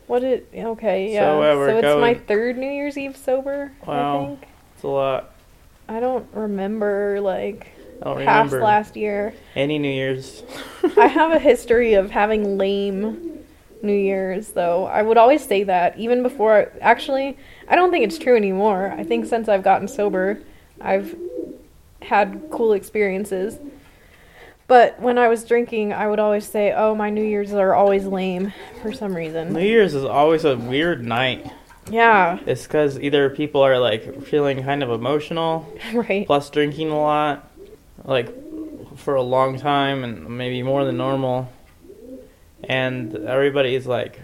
What 0.07 0.23
it 0.23 0.47
okay, 0.55 1.13
yeah. 1.13 1.21
So, 1.21 1.41
uh, 1.41 1.55
we're 1.55 1.69
it's 1.79 1.99
my 1.99 2.13
third 2.13 2.57
New 2.57 2.69
Year's 2.69 2.97
Eve 2.97 3.17
sober, 3.17 3.71
Wow. 3.85 4.21
I 4.21 4.25
think. 4.27 4.47
It's 4.75 4.83
a 4.83 4.87
lot. 4.87 5.31
I 5.87 5.99
don't 5.99 6.27
remember 6.33 7.19
like 7.21 7.67
I 8.01 8.05
don't 8.05 8.17
past 8.23 8.51
remember 8.53 8.65
last 8.65 8.95
year. 8.95 9.33
any 9.55 9.79
New 9.79 9.89
Year's. 9.89 10.43
I 10.97 11.07
have 11.07 11.31
a 11.31 11.39
history 11.51 11.93
of 11.93 12.11
having 12.11 12.57
lame 12.57 13.39
New 13.81 13.93
Year's, 13.93 14.49
though. 14.49 14.85
I 14.85 15.01
would 15.01 15.17
always 15.17 15.45
say 15.45 15.63
that, 15.63 15.97
even 15.97 16.23
before. 16.23 16.71
Actually, 16.81 17.37
I 17.67 17.75
don't 17.75 17.91
think 17.91 18.03
it's 18.05 18.17
true 18.17 18.35
anymore. 18.35 18.93
I 18.97 19.03
think 19.03 19.25
since 19.25 19.47
I've 19.47 19.63
gotten 19.63 19.87
sober, 19.87 20.41
I've 20.81 21.15
had 22.01 22.47
cool 22.51 22.73
experiences. 22.73 23.57
But 24.67 24.99
when 24.99 25.17
I 25.17 25.27
was 25.27 25.43
drinking, 25.43 25.93
I 25.93 26.07
would 26.07 26.19
always 26.19 26.45
say, 26.45 26.73
oh, 26.75 26.95
my 26.95 27.09
New 27.09 27.23
Year's 27.23 27.53
are 27.53 27.75
always 27.75 28.05
lame 28.05 28.51
for 28.81 28.91
some 28.91 29.15
reason." 29.15 29.53
New. 29.53 29.59
Year's 29.59 29.93
is 29.93 30.03
always 30.03 30.43
a 30.43 30.57
weird 30.57 31.05
night. 31.05 31.45
Yeah, 31.91 32.39
It's 32.47 32.63
because 32.63 32.99
either 32.99 33.29
people 33.29 33.61
are 33.61 33.77
like 33.77 34.23
feeling 34.23 34.63
kind 34.63 34.81
of 34.81 34.89
emotional, 34.89 35.71
right. 35.93 36.25
plus 36.25 36.49
drinking 36.49 36.89
a 36.89 36.99
lot, 36.99 37.47
like 38.03 38.33
for 38.97 39.13
a 39.13 39.21
long 39.21 39.59
time 39.59 40.03
and 40.03 40.27
maybe 40.35 40.63
more 40.63 40.83
than 40.83 40.97
normal, 40.97 41.47
and 42.63 43.15
everybody's 43.15 43.85
like 43.85 44.19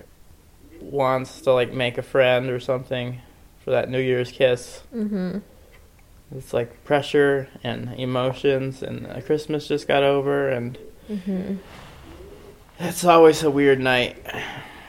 wants 0.80 1.42
to 1.42 1.54
like 1.54 1.72
make 1.72 2.00
a 2.00 2.02
friend 2.02 2.50
or 2.50 2.60
something 2.60 3.20
for 3.64 3.70
that 3.72 3.90
New 3.90 4.00
Year's 4.00 4.32
kiss. 4.32 4.80
hmm 4.92 5.38
It's 6.36 6.54
like 6.54 6.84
pressure 6.86 7.48
and 7.64 7.94
emotions, 8.00 8.82
and 8.82 9.06
uh, 9.08 9.22
Christmas 9.22 9.68
just 9.68 9.88
got 9.88 10.04
over, 10.04 10.50
and 10.50 10.78
hmm 11.08 11.56
it's 12.80 13.06
always 13.06 13.44
a 13.44 13.52
weird 13.52 13.80
night. 13.80 14.18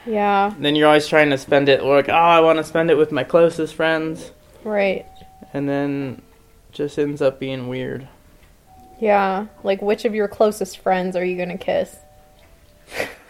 Yeah, 0.05 0.53
you're 0.59 0.71
you're 0.71 0.87
always 0.87 1.07
trying 1.07 1.29
to 1.29 1.37
spend 1.37 1.69
it 1.69 1.83
like, 1.83 2.09
oh, 2.09 2.13
I 2.13 2.39
want 2.39 2.57
to 2.57 2.63
spend 2.63 2.89
it 2.89 2.95
with 2.95 3.11
my 3.11 3.23
closest 3.23 3.75
friends, 3.75 4.31
right. 4.63 5.05
and 5.53 5.69
then 5.69 6.21
just 6.71 6.97
ends 6.97 7.21
up 7.21 7.39
being 7.39 7.67
weird. 7.67 8.07
Yeah, 8.99 9.47
like 9.63 9.81
which 9.81 10.05
of 10.05 10.15
your 10.15 10.27
closest 10.27 10.79
friends 10.79 11.15
are 11.15 11.23
you 11.25 11.37
gonna 11.37 11.57
kiss? 11.57 11.97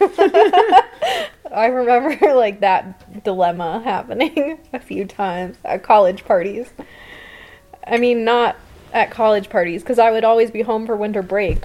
I 0.00 1.66
remember 1.66 2.34
like 2.34 2.60
that 2.60 3.22
dilemma 3.24 3.80
happening 3.84 4.58
a 4.72 4.78
few 4.80 5.04
times 5.04 5.56
at 5.64 5.82
college 5.82 6.24
parties. 6.24 6.70
I 7.86 7.98
mean, 7.98 8.24
not 8.24 8.56
at 8.92 9.10
college 9.10 9.50
parties, 9.50 9.82
because 9.82 9.98
I 9.98 10.10
would 10.10 10.24
always 10.24 10.50
be 10.50 10.62
home 10.62 10.86
for 10.86 10.96
winter 10.96 11.22
break 11.22 11.64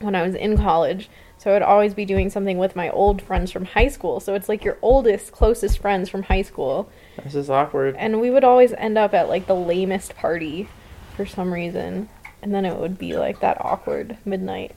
when 0.00 0.14
I 0.14 0.22
was 0.22 0.34
in 0.34 0.56
college. 0.56 1.08
So 1.38 1.50
I 1.50 1.54
would 1.54 1.62
always 1.62 1.94
be 1.94 2.04
doing 2.04 2.28
something 2.28 2.58
with 2.58 2.76
my 2.76 2.90
old 2.90 3.22
friends 3.22 3.50
from 3.50 3.64
high 3.64 3.88
school. 3.88 4.20
So 4.20 4.34
it's 4.34 4.48
like 4.48 4.62
your 4.62 4.76
oldest, 4.82 5.32
closest 5.32 5.78
friends 5.78 6.10
from 6.10 6.24
high 6.24 6.42
school. 6.42 6.90
This 7.24 7.34
is 7.34 7.48
awkward. 7.48 7.96
And 7.96 8.20
we 8.20 8.30
would 8.30 8.44
always 8.44 8.74
end 8.74 8.98
up 8.98 9.14
at 9.14 9.28
like 9.30 9.46
the 9.46 9.54
lamest 9.54 10.14
party 10.16 10.68
for 11.16 11.24
some 11.24 11.52
reason. 11.54 12.10
And 12.42 12.52
then 12.54 12.66
it 12.66 12.76
would 12.76 12.98
be 12.98 13.14
like 13.16 13.40
that 13.40 13.56
awkward 13.64 14.18
midnight 14.26 14.74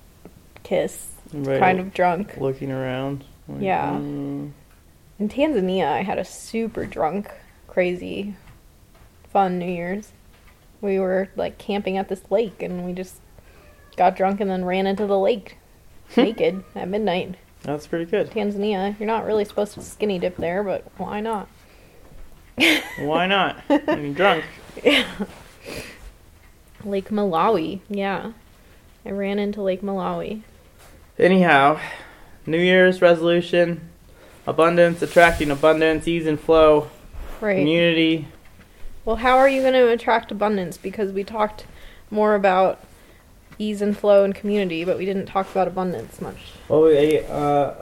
kiss, 0.64 1.08
Right, 1.34 1.60
kind 1.60 1.80
of 1.82 1.94
drunk. 1.94 2.38
looking 2.38 2.72
around. 2.72 3.26
like, 3.50 3.62
Yeah. 3.62 3.90
mm, 4.00 4.52
In 5.20 5.30
Tanzania, 5.30 5.92
I 5.92 6.04
had 6.04 6.18
a 6.18 6.24
super 6.26 6.86
drunk, 6.86 7.30
crazy, 7.68 8.36
fun 9.34 9.60
New 9.60 9.66
Year's. 9.70 10.14
We 10.84 11.00
were 11.00 11.30
like 11.38 11.58
camping 11.58 11.98
at 11.98 12.10
this 12.10 12.22
lake 12.30 12.62
and 12.62 12.86
we 12.86 12.92
just 12.94 13.16
got 13.96 14.16
drunk 14.18 14.42
and 14.42 14.50
then 14.52 14.66
ran 14.66 14.86
into 14.86 15.08
the 15.08 15.18
lake 15.18 15.58
naked 16.18 16.64
at 16.76 16.90
midnight. 16.90 17.36
that's 17.64 17.88
pretty 17.88 18.06
good. 18.06 18.30
Tanzania, 18.30 19.00
you're 19.00 19.08
not 19.08 19.26
really 19.26 19.46
supposed 19.46 19.74
to 19.76 19.82
skinny 19.82 20.20
dip 20.20 20.36
there, 20.38 20.62
but 20.62 20.84
why 20.98 21.22
not? 21.22 21.48
Why 23.00 23.26
not? 23.26 23.64
I'm 23.70 24.14
drunk. 24.20 24.44
Lake 26.84 27.10
Malawi, 27.10 27.80
yeah. 27.90 28.34
I 29.06 29.10
ran 29.12 29.40
into 29.40 29.62
Lake 29.64 29.82
Malawi. 29.82 30.42
Anyhow, 31.18 31.80
New 32.46 32.60
Year's 32.60 33.02
resolution: 33.02 33.90
abundance, 34.46 35.02
attracting 35.02 35.50
abundance, 35.50 36.08
ease 36.08 36.28
and 36.28 36.40
flow, 36.40 36.90
Right. 37.42 37.58
community. 37.58 38.28
Well, 39.06 39.18
how 39.18 39.38
are 39.38 39.50
you 39.50 39.62
going 39.62 39.74
to 39.74 39.90
attract 39.90 40.32
abundance? 40.32 40.78
Because 40.78 41.12
we 41.12 41.24
talked 41.24 41.66
more 42.10 42.36
about 42.36 42.80
ease 43.60 43.82
and 43.82 43.98
flow 43.98 44.24
and 44.24 44.34
community, 44.34 44.86
but 44.86 44.98
we 44.98 45.06
didn't 45.06 45.26
talk 45.26 45.50
about 45.52 45.68
abundance 45.68 46.22
much. 46.22 46.38
Well, 46.70 46.86
uh, 47.30 47.74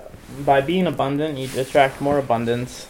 by 0.46 0.62
being 0.62 0.88
abundant, 0.88 1.38
you 1.38 1.48
attract 1.60 2.02
more 2.02 2.18
abundance. 2.18 2.88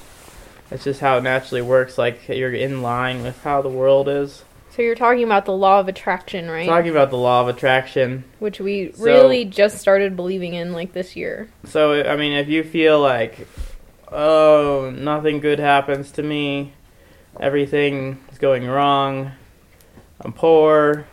It's 0.70 0.86
just 0.86 1.02
how 1.02 1.18
it 1.18 1.24
naturally 1.24 1.62
works. 1.62 1.98
Like 1.98 2.28
you're 2.30 2.54
in 2.54 2.82
line 2.82 3.24
with 3.24 3.42
how 3.44 3.62
the 3.62 3.70
world 3.70 4.08
is. 4.08 4.44
So 4.70 4.82
you're 4.82 4.96
talking 4.96 5.26
about 5.26 5.44
the 5.44 5.52
law 5.52 5.82
of 5.82 5.90
attraction, 5.90 6.50
right? 6.50 6.66
Talking 6.66 6.92
about 6.92 7.10
the 7.10 7.18
law 7.18 7.42
of 7.42 7.50
attraction. 7.50 8.24
Which 8.40 8.62
we 8.62 8.94
So- 8.94 9.04
really 9.04 9.44
just 9.44 9.80
started 9.80 10.16
believing 10.16 10.54
in 10.54 10.72
like 10.72 10.94
this 10.94 11.18
year. 11.18 11.50
So 11.66 12.02
I 12.02 12.16
mean, 12.16 12.32
if 12.32 12.48
you 12.48 12.64
feel 12.64 13.02
like, 13.02 13.48
oh, 14.10 14.94
nothing 14.96 15.42
good 15.42 15.60
happens 15.60 16.10
to 16.12 16.24
me, 16.24 16.72
everything 17.40 18.20
is 18.32 18.38
going 18.38 18.68
wrong, 18.68 19.32
I'm 20.20 20.34
poor, 20.34 21.06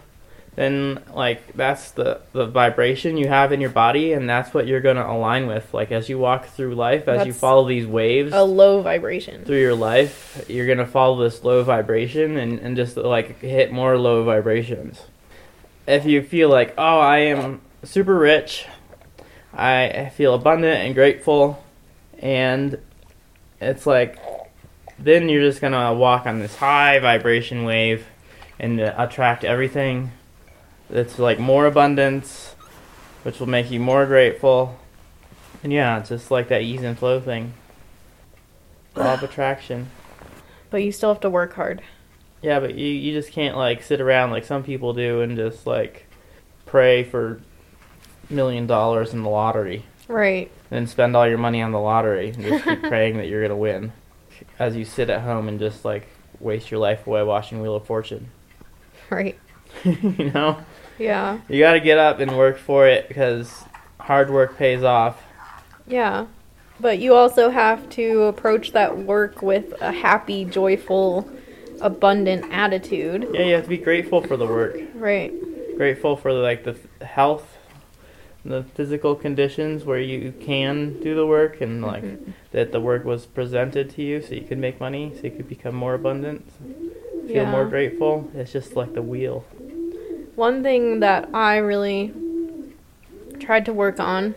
then 0.55 1.03
like 1.15 1.53
that's 1.55 1.93
the 1.93 2.21
the 2.33 2.47
vibration 2.47 3.17
you 3.17 3.29
have 3.29 3.53
in 3.53 3.61
your 3.61 3.71
body, 3.71 4.13
and 4.13 4.29
that's 4.29 4.53
what 4.53 4.67
you're 4.67 4.81
gonna 4.81 5.07
align 5.07 5.47
with. 5.47 5.73
Like 5.73 5.93
as 5.93 6.09
you 6.09 6.19
walk 6.19 6.47
through 6.47 6.75
life, 6.75 7.07
as 7.07 7.27
you 7.27 7.33
follow 7.33 7.69
these 7.69 7.87
waves 7.87 8.33
A 8.35 8.43
low 8.43 8.83
vibration. 8.83 9.45
through 9.45 9.61
your 9.61 9.77
life, 9.77 10.45
you're 10.49 10.67
gonna 10.67 10.85
follow 10.87 11.23
this 11.23 11.45
low 11.45 11.63
vibration 11.63 12.37
and 12.37 12.59
and 12.59 12.77
just 12.77 12.97
like 12.97 13.41
hit 13.41 13.71
more 13.71 13.97
low 13.97 14.25
vibrations. 14.25 15.03
If 15.87 16.05
you 16.05 16.23
feel 16.23 16.49
like, 16.51 16.75
oh, 16.77 16.99
I 16.99 17.19
am 17.19 17.61
super 17.85 18.19
rich, 18.19 18.67
I 19.55 20.11
feel 20.15 20.35
abundant 20.35 20.81
and 20.81 20.95
grateful, 20.95 21.65
and 22.19 22.79
it's 23.61 23.87
like, 23.87 24.19
then 24.99 25.29
you're 25.29 25.43
just 25.43 25.61
gonna 25.61 25.95
walk 25.95 26.27
on 26.27 26.39
this 26.41 26.57
high 26.57 26.99
vibration 26.99 27.65
wave 27.65 28.07
and 28.59 28.81
attract 28.81 29.45
everything 29.45 30.11
that's 30.91 31.19
like 31.19 31.39
more 31.39 31.67
abundance, 31.67 32.55
which 33.23 33.39
will 33.41 33.47
make 33.49 33.71
you 33.71 33.79
more 33.81 34.07
grateful. 34.07 34.79
And 35.63 35.73
yeah, 35.73 35.99
it's 35.99 36.09
just 36.09 36.31
like 36.31 36.49
that 36.49 36.63
ease 36.63 36.83
and 36.83 36.99
flow 36.99 37.21
thing. 37.21 37.55
Law 38.97 39.15
of 39.15 39.23
attraction. 39.23 39.89
But 40.71 40.83
you 40.83 40.93
still 40.93 41.11
have 41.13 41.21
to 41.21 41.31
work 41.31 41.55
hard. 41.55 41.83
Yeah, 42.43 42.61
but 42.61 42.75
you, 42.75 42.87
you 42.87 43.13
just 43.13 43.33
can't 43.33 43.57
like 43.57 43.83
sit 43.83 44.01
around 44.01 44.31
like 44.31 44.45
some 44.45 44.63
people 44.63 44.93
do 44.93 45.21
and 45.21 45.37
just 45.37 45.67
like 45.67 46.07
pray 46.67 47.03
for 47.05 47.41
million 48.31 48.67
dollars 48.67 49.13
in 49.15 49.23
the 49.23 49.29
lottery 49.29 49.85
Right. 50.07 50.51
and 50.71 50.89
spend 50.89 51.17
all 51.17 51.27
your 51.27 51.39
money 51.39 51.63
on 51.63 51.73
the 51.73 51.81
lottery 51.81 52.29
and 52.31 52.43
just 52.43 52.65
keep 52.65 52.83
praying 52.89 53.17
that 53.17 53.27
you're 53.29 53.43
gonna 53.43 53.57
win. 53.57 53.93
As 54.59 54.77
you 54.77 54.85
sit 54.85 55.11
at 55.11 55.23
home 55.23 55.49
and 55.49 55.59
just 55.59 55.85
like 55.85 56.09
waste 56.41 56.71
your 56.71 56.81
life 56.81 57.07
away 57.07 57.23
watching 57.23 57.61
Wheel 57.61 57.77
of 57.77 57.87
Fortune. 57.87 58.31
Right. 59.11 59.39
you 59.85 60.31
know? 60.35 60.59
Yeah. 60.99 61.41
You 61.49 61.61
gotta 61.61 61.81
get 61.81 61.97
up 61.97 62.21
and 62.21 62.37
work 62.37 62.59
for 62.59 62.87
it 62.87 63.09
because 63.09 63.65
hard 63.99 64.29
work 64.29 64.59
pays 64.59 64.83
off. 64.83 65.23
Yeah. 65.87 66.27
But 66.81 66.99
you 66.99 67.15
also 67.15 67.51
have 67.51 67.89
to 67.91 68.23
approach 68.25 68.73
that 68.73 68.99
work 68.99 69.43
with 69.43 69.73
a 69.81 69.93
happy, 69.93 70.45
joyful, 70.45 71.29
abundant 71.81 72.53
attitude. 72.53 73.29
Yeah, 73.33 73.43
you 73.43 73.55
have 73.55 73.65
to 73.65 73.69
be 73.69 73.79
grateful 73.79 74.23
for 74.23 74.37
the 74.37 74.47
work. 74.47 74.79
Right. 74.95 75.33
Grateful 75.77 76.17
for 76.17 76.33
like 76.33 76.65
the 76.65 76.77
health, 77.05 77.58
the 78.49 78.65
physical 78.75 79.15
conditions 79.15 79.85
where 79.85 80.01
you 80.01 80.33
can 80.41 80.99
do 81.01 81.15
the 81.15 81.27
work, 81.27 81.61
and 81.61 81.83
like 81.83 82.03
Mhm. 82.03 82.33
that 82.53 82.73
the 82.73 82.81
work 82.81 83.05
was 83.05 83.27
presented 83.27 83.91
to 83.91 84.03
you 84.03 84.21
so 84.21 84.35
you 84.35 84.41
could 84.43 84.59
make 84.59 84.81
money, 84.81 85.13
so 85.15 85.25
you 85.25 85.31
could 85.31 85.49
become 85.49 85.75
more 85.75 85.95
abundant, 85.95 86.43
feel 87.27 87.45
Yeah. 87.45 87.51
more 87.51 87.67
grateful. 87.67 88.29
It's 88.35 88.53
just 88.53 88.75
like 88.75 88.95
the 88.95 89.03
wheel. 89.03 89.45
One 90.35 90.63
thing 90.63 91.01
that 91.01 91.29
I 91.35 91.59
really 91.59 92.13
tried 93.39 93.67
to 93.67 93.73
work 93.73 94.01
on 94.01 94.35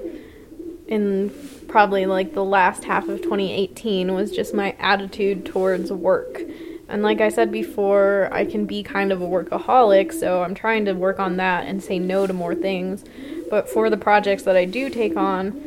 in 0.88 1.32
probably 1.68 2.06
like 2.06 2.34
the 2.34 2.44
last 2.44 2.84
half 2.84 3.08
of 3.08 3.22
2018 3.22 4.14
was 4.14 4.32
just 4.32 4.54
my 4.54 4.76
attitude 4.80 5.46
towards 5.46 5.92
work. 5.92 6.42
And 6.90 7.02
like 7.04 7.22
I 7.22 7.30
said 7.30 7.52
before, 7.52 8.28
I 8.34 8.44
can 8.44 8.66
be 8.66 8.84
kind 8.84 9.14
of 9.14 9.22
a 9.22 9.26
workaholic, 9.26 10.12
so 10.12 10.44
I'm 10.44 10.54
trying 10.54 10.84
to 10.86 10.94
work 10.94 11.20
on 11.20 11.38
that 11.38 11.66
and 11.66 11.82
say 11.82 11.98
no 11.98 12.28
to 12.28 12.34
more 12.34 12.54
things. 12.54 13.06
But 13.52 13.70
for 13.70 13.90
the 13.90 13.98
projects 13.98 14.44
that 14.44 14.56
I 14.56 14.64
do 14.64 14.90
take 14.90 15.18
on, 15.18 15.62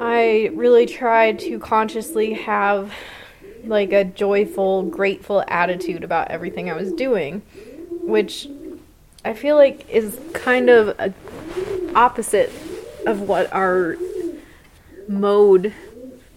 I 0.00 0.50
really 0.52 0.84
try 0.84 1.30
to 1.32 1.60
consciously 1.60 2.32
have 2.32 2.92
like 3.64 3.92
a 3.92 4.02
joyful, 4.02 4.82
grateful 4.82 5.44
attitude 5.46 6.02
about 6.02 6.32
everything 6.32 6.68
I 6.68 6.74
was 6.74 6.92
doing, 6.92 7.42
which 8.02 8.48
I 9.24 9.32
feel 9.32 9.54
like 9.54 9.88
is 9.88 10.18
kind 10.32 10.68
of 10.68 10.88
a 10.98 11.14
opposite 11.94 12.50
of 13.06 13.20
what 13.20 13.52
our 13.52 13.96
mode 15.06 15.72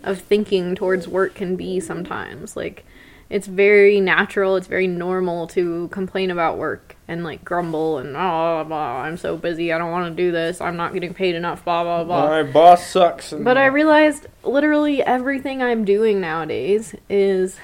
of 0.03 0.21
thinking 0.21 0.75
towards 0.75 1.07
work 1.07 1.33
can 1.33 1.55
be 1.55 1.79
sometimes. 1.79 2.55
Like 2.55 2.85
it's 3.31 3.47
very 3.47 3.99
natural, 3.99 4.57
it's 4.57 4.67
very 4.67 4.85
normal 4.85 5.47
to 5.47 5.87
complain 5.87 6.29
about 6.29 6.59
work 6.59 6.94
and 7.07 7.24
like 7.24 7.45
grumble 7.45 7.97
and 8.00 8.15
oh 8.15 8.63
blah, 8.67 9.01
I'm 9.01 9.17
so 9.17 9.38
busy, 9.38 9.71
I 9.71 9.77
don't 9.77 9.91
want 9.91 10.15
to 10.15 10.24
do 10.24 10.31
this, 10.31 10.59
I'm 10.62 10.75
not 10.77 10.93
getting 10.93 11.13
paid 11.13 11.35
enough, 11.35 11.63
blah 11.63 11.83
blah 11.83 12.03
blah. 12.03 12.27
My 12.27 12.43
boss 12.43 12.88
sucks. 12.88 13.31
and- 13.31 13.43
But 13.45 13.57
I 13.57 13.65
realized 13.67 14.27
literally 14.43 15.01
everything 15.03 15.62
I'm 15.62 15.85
doing 15.85 16.19
nowadays 16.19 16.95
is 17.09 17.57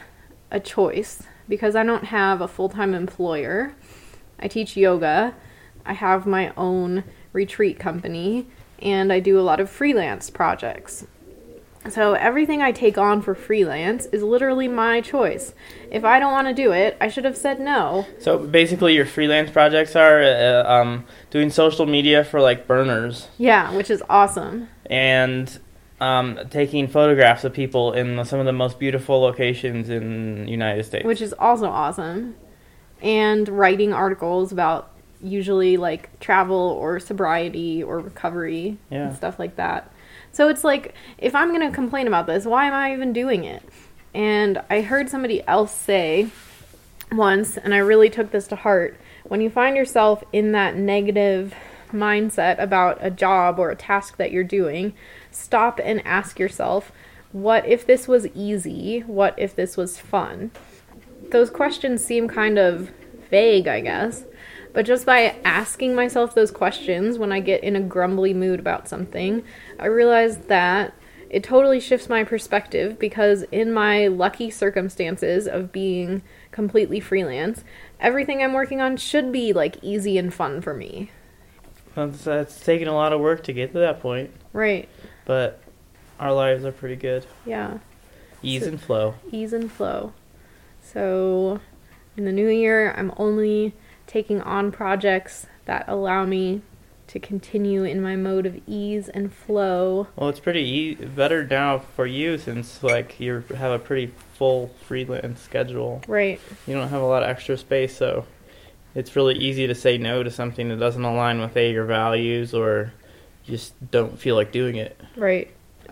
a 0.51 0.60
choice 0.60 1.24
because 1.50 1.75
I 1.75 1.83
don't 1.83 2.05
have 2.05 2.41
a 2.41 2.48
full 2.48 2.69
time 2.69 2.93
employer. 2.93 3.74
I 4.39 4.48
teach 4.48 4.75
yoga, 4.77 5.33
I 5.86 5.93
have 5.93 6.25
my 6.25 6.53
own 6.57 7.03
retreat 7.33 7.79
company, 7.79 8.48
and 8.81 9.12
I 9.13 9.19
do 9.19 9.39
a 9.39 9.41
lot 9.41 9.60
of 9.60 9.69
freelance 9.69 10.29
projects. 10.29 11.05
So 11.89 12.13
everything 12.13 12.61
I 12.61 12.71
take 12.71 12.97
on 12.97 13.21
for 13.23 13.33
freelance 13.33 14.05
is 14.07 14.21
literally 14.21 14.67
my 14.67 15.01
choice. 15.01 15.53
If 15.89 16.03
I 16.05 16.19
don't 16.19 16.31
want 16.31 16.47
to 16.47 16.53
do 16.53 16.71
it, 16.71 16.95
I 17.01 17.07
should 17.09 17.25
have 17.25 17.35
said 17.35 17.59
no. 17.59 18.05
So 18.19 18.38
basically, 18.38 18.93
your 18.93 19.05
freelance 19.05 19.50
projects 19.50 19.95
are 19.95 20.21
uh, 20.21 20.63
um, 20.71 21.05
doing 21.31 21.50
social 21.50 21.85
media 21.88 22.23
for 22.23 22.39
like 22.39 22.67
burners 22.67 23.29
Yeah, 23.38 23.73
which 23.75 23.89
is 23.89 24.03
awesome. 24.09 24.69
and 24.85 25.59
um, 26.00 26.39
taking 26.50 26.88
photographs 26.88 27.43
of 27.43 27.53
people 27.53 27.93
in 27.93 28.23
some 28.25 28.39
of 28.39 28.45
the 28.45 28.53
most 28.53 28.79
beautiful 28.79 29.19
locations 29.21 29.89
in 29.89 30.45
the 30.45 30.51
United 30.51 30.83
States. 30.83 31.05
which 31.05 31.21
is 31.21 31.33
also 31.33 31.65
awesome. 31.67 32.35
And 33.01 33.47
writing 33.50 33.93
articles 33.93 34.51
about 34.51 34.91
usually 35.23 35.77
like 35.77 36.19
travel 36.19 36.55
or 36.57 37.00
sobriety 37.00 37.83
or 37.83 38.00
recovery 38.00 38.77
Yeah. 38.89 39.07
and 39.07 39.15
stuff 39.15 39.38
like 39.39 39.55
that. 39.57 39.90
So 40.31 40.47
it's 40.47 40.63
like, 40.63 40.93
if 41.17 41.35
I'm 41.35 41.50
going 41.50 41.67
to 41.67 41.75
complain 41.75 42.07
about 42.07 42.27
this, 42.27 42.45
why 42.45 42.65
am 42.65 42.73
I 42.73 42.93
even 42.93 43.13
doing 43.13 43.43
it? 43.43 43.63
And 44.13 44.61
I 44.69 44.81
heard 44.81 45.09
somebody 45.09 45.45
else 45.47 45.73
say 45.73 46.29
once, 47.11 47.57
and 47.57 47.73
I 47.73 47.77
really 47.77 48.09
took 48.09 48.31
this 48.31 48.47
to 48.47 48.55
heart 48.55 48.97
when 49.23 49.41
you 49.41 49.50
find 49.50 49.75
yourself 49.75 50.23
in 50.33 50.51
that 50.53 50.75
negative 50.75 51.53
mindset 51.91 52.61
about 52.61 52.97
a 53.01 53.11
job 53.11 53.59
or 53.59 53.69
a 53.69 53.75
task 53.75 54.17
that 54.17 54.31
you're 54.31 54.43
doing, 54.43 54.93
stop 55.29 55.79
and 55.83 56.05
ask 56.05 56.39
yourself, 56.39 56.91
what 57.31 57.65
if 57.65 57.85
this 57.85 58.07
was 58.07 58.27
easy? 58.27 59.01
What 59.01 59.35
if 59.38 59.55
this 59.55 59.77
was 59.77 59.97
fun? 59.97 60.51
Those 61.29 61.50
questions 61.50 62.03
seem 62.03 62.27
kind 62.27 62.57
of 62.57 62.91
vague, 63.29 63.67
I 63.67 63.79
guess. 63.81 64.25
But 64.73 64.85
just 64.85 65.05
by 65.05 65.35
asking 65.43 65.95
myself 65.95 66.33
those 66.33 66.51
questions 66.51 67.17
when 67.17 67.31
I 67.31 67.39
get 67.39 67.63
in 67.63 67.75
a 67.75 67.81
grumbly 67.81 68.33
mood 68.33 68.59
about 68.59 68.87
something, 68.87 69.43
I 69.79 69.87
realize 69.87 70.37
that 70.47 70.93
it 71.29 71.43
totally 71.43 71.79
shifts 71.79 72.09
my 72.09 72.23
perspective 72.23 72.99
because 72.99 73.43
in 73.51 73.71
my 73.73 74.07
lucky 74.07 74.49
circumstances 74.49 75.47
of 75.47 75.71
being 75.71 76.21
completely 76.51 76.99
freelance, 76.99 77.63
everything 77.99 78.41
I'm 78.43 78.53
working 78.53 78.81
on 78.81 78.97
should 78.97 79.31
be 79.31 79.53
like 79.53 79.77
easy 79.81 80.17
and 80.17 80.33
fun 80.33 80.61
for 80.61 80.73
me. 80.73 81.11
That's, 81.95 82.23
that's 82.23 82.61
uh, 82.61 82.63
taken 82.65 82.87
a 82.87 82.93
lot 82.93 83.11
of 83.13 83.19
work 83.19 83.43
to 83.45 83.53
get 83.53 83.73
to 83.73 83.79
that 83.79 83.99
point, 84.01 84.31
Right. 84.53 84.87
but 85.25 85.61
our 86.19 86.31
lives 86.33 86.63
are 86.63 86.71
pretty 86.71 86.95
good. 86.95 87.25
Yeah. 87.45 87.79
Ease 88.41 88.63
So- 88.63 88.69
and 88.69 88.81
flow. 88.81 89.15
ease 89.31 89.51
and 89.53 89.69
flow. 89.71 90.13
So, 90.81 91.59
in 92.17 92.25
the 92.25 92.31
new 92.31 92.47
year, 92.47 92.93
I'm 92.97 93.13
only 93.17 93.73
taking 94.12 94.41
on 94.41 94.71
projects 94.74 95.45
that 95.65 95.86
allow 95.88 96.26
me 96.26 96.62
to 97.08 97.17
continue 97.17 97.84
in 97.86 98.02
my 98.02 98.15
mode 98.17 98.45
of 98.45 98.60
ease 98.67 99.08
and 99.08 99.34
flow. 99.34 100.08
Well, 100.17 100.28
it's 100.30 100.39
pretty 100.41 100.62
e- 100.62 100.95
better 100.95 101.45
now 101.47 101.80
for 101.80 102.06
you 102.06 102.38
since 102.38 102.84
like 102.84 103.19
you 103.21 103.41
have 103.56 103.71
a 103.71 103.80
pretty 103.80 104.12
full 104.34 104.69
freelance 104.86 105.41
schedule. 105.41 106.02
Right. 106.08 106.41
You 106.67 106.74
don't 106.76 106.89
have 106.89 107.02
a 107.02 107.06
lot 107.06 107.24
of 107.24 107.30
extra 107.30 107.58
space, 107.58 107.95
so 107.95 108.26
it's 108.95 109.15
really 109.15 109.36
easy 109.36 109.65
to 109.67 109.76
say 109.76 109.97
no 109.97 110.24
to 110.24 110.30
something 110.30 110.67
that 110.69 110.78
doesn't 110.80 111.04
align 111.04 111.39
with 111.39 111.56
a 111.56 111.71
your 111.71 111.86
values 111.86 112.54
or 112.54 112.91
just 113.45 113.74
don't 113.91 114.19
feel 114.19 114.36
like 114.36 114.52
doing 114.52 114.76
it. 114.76 115.00
Right. 115.15 115.50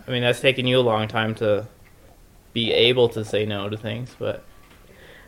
I 0.08 0.12
mean, 0.12 0.24
that's 0.24 0.42
taken 0.42 0.68
you 0.68 0.80
a 0.80 0.82
long 0.82 1.08
time 1.08 1.36
to 1.36 1.68
be 2.52 2.74
able 2.74 3.08
to 3.10 3.24
say 3.24 3.46
no 3.46 3.70
to 3.70 3.78
things, 3.78 4.14
but, 4.20 4.44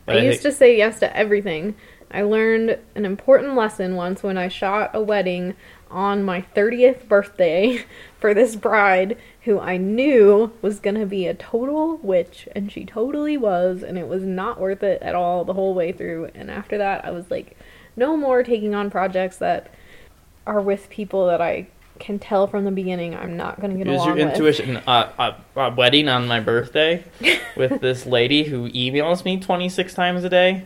but 0.04 0.16
I 0.16 0.20
used 0.20 0.42
think- 0.42 0.52
to 0.54 0.58
say 0.58 0.76
yes 0.76 0.98
to 1.00 1.16
everything. 1.16 1.74
I 2.12 2.22
learned 2.22 2.78
an 2.94 3.04
important 3.04 3.54
lesson 3.54 3.96
once 3.96 4.22
when 4.22 4.36
I 4.36 4.48
shot 4.48 4.90
a 4.94 5.00
wedding 5.00 5.54
on 5.90 6.24
my 6.24 6.42
30th 6.54 7.08
birthday 7.08 7.84
for 8.20 8.34
this 8.34 8.56
bride 8.56 9.16
who 9.42 9.58
I 9.58 9.76
knew 9.76 10.52
was 10.62 10.78
going 10.78 10.94
to 10.96 11.06
be 11.06 11.26
a 11.26 11.34
total 11.34 11.96
witch, 11.96 12.48
and 12.54 12.70
she 12.70 12.84
totally 12.84 13.36
was, 13.36 13.82
and 13.82 13.98
it 13.98 14.08
was 14.08 14.22
not 14.22 14.60
worth 14.60 14.82
it 14.82 15.02
at 15.02 15.14
all 15.14 15.44
the 15.44 15.54
whole 15.54 15.74
way 15.74 15.92
through. 15.92 16.30
And 16.34 16.50
after 16.50 16.78
that, 16.78 17.04
I 17.04 17.10
was 17.10 17.30
like, 17.30 17.56
no 17.96 18.16
more 18.16 18.42
taking 18.42 18.74
on 18.74 18.90
projects 18.90 19.38
that 19.38 19.70
are 20.46 20.60
with 20.60 20.88
people 20.90 21.26
that 21.26 21.40
I 21.40 21.68
can 21.98 22.18
tell 22.18 22.46
from 22.48 22.64
the 22.64 22.70
beginning 22.70 23.14
I'm 23.14 23.36
not 23.36 23.60
going 23.60 23.70
to 23.72 23.78
get 23.78 23.86
Use 23.86 23.96
along 23.96 24.18
your 24.18 24.26
with. 24.26 24.34
intuition. 24.34 24.76
Uh, 24.78 25.34
a, 25.56 25.60
a 25.60 25.74
wedding 25.74 26.08
on 26.08 26.26
my 26.26 26.40
birthday 26.40 27.04
with 27.56 27.80
this 27.80 28.06
lady 28.06 28.44
who 28.44 28.68
emails 28.70 29.24
me 29.24 29.38
26 29.38 29.94
times 29.94 30.24
a 30.24 30.28
day. 30.28 30.64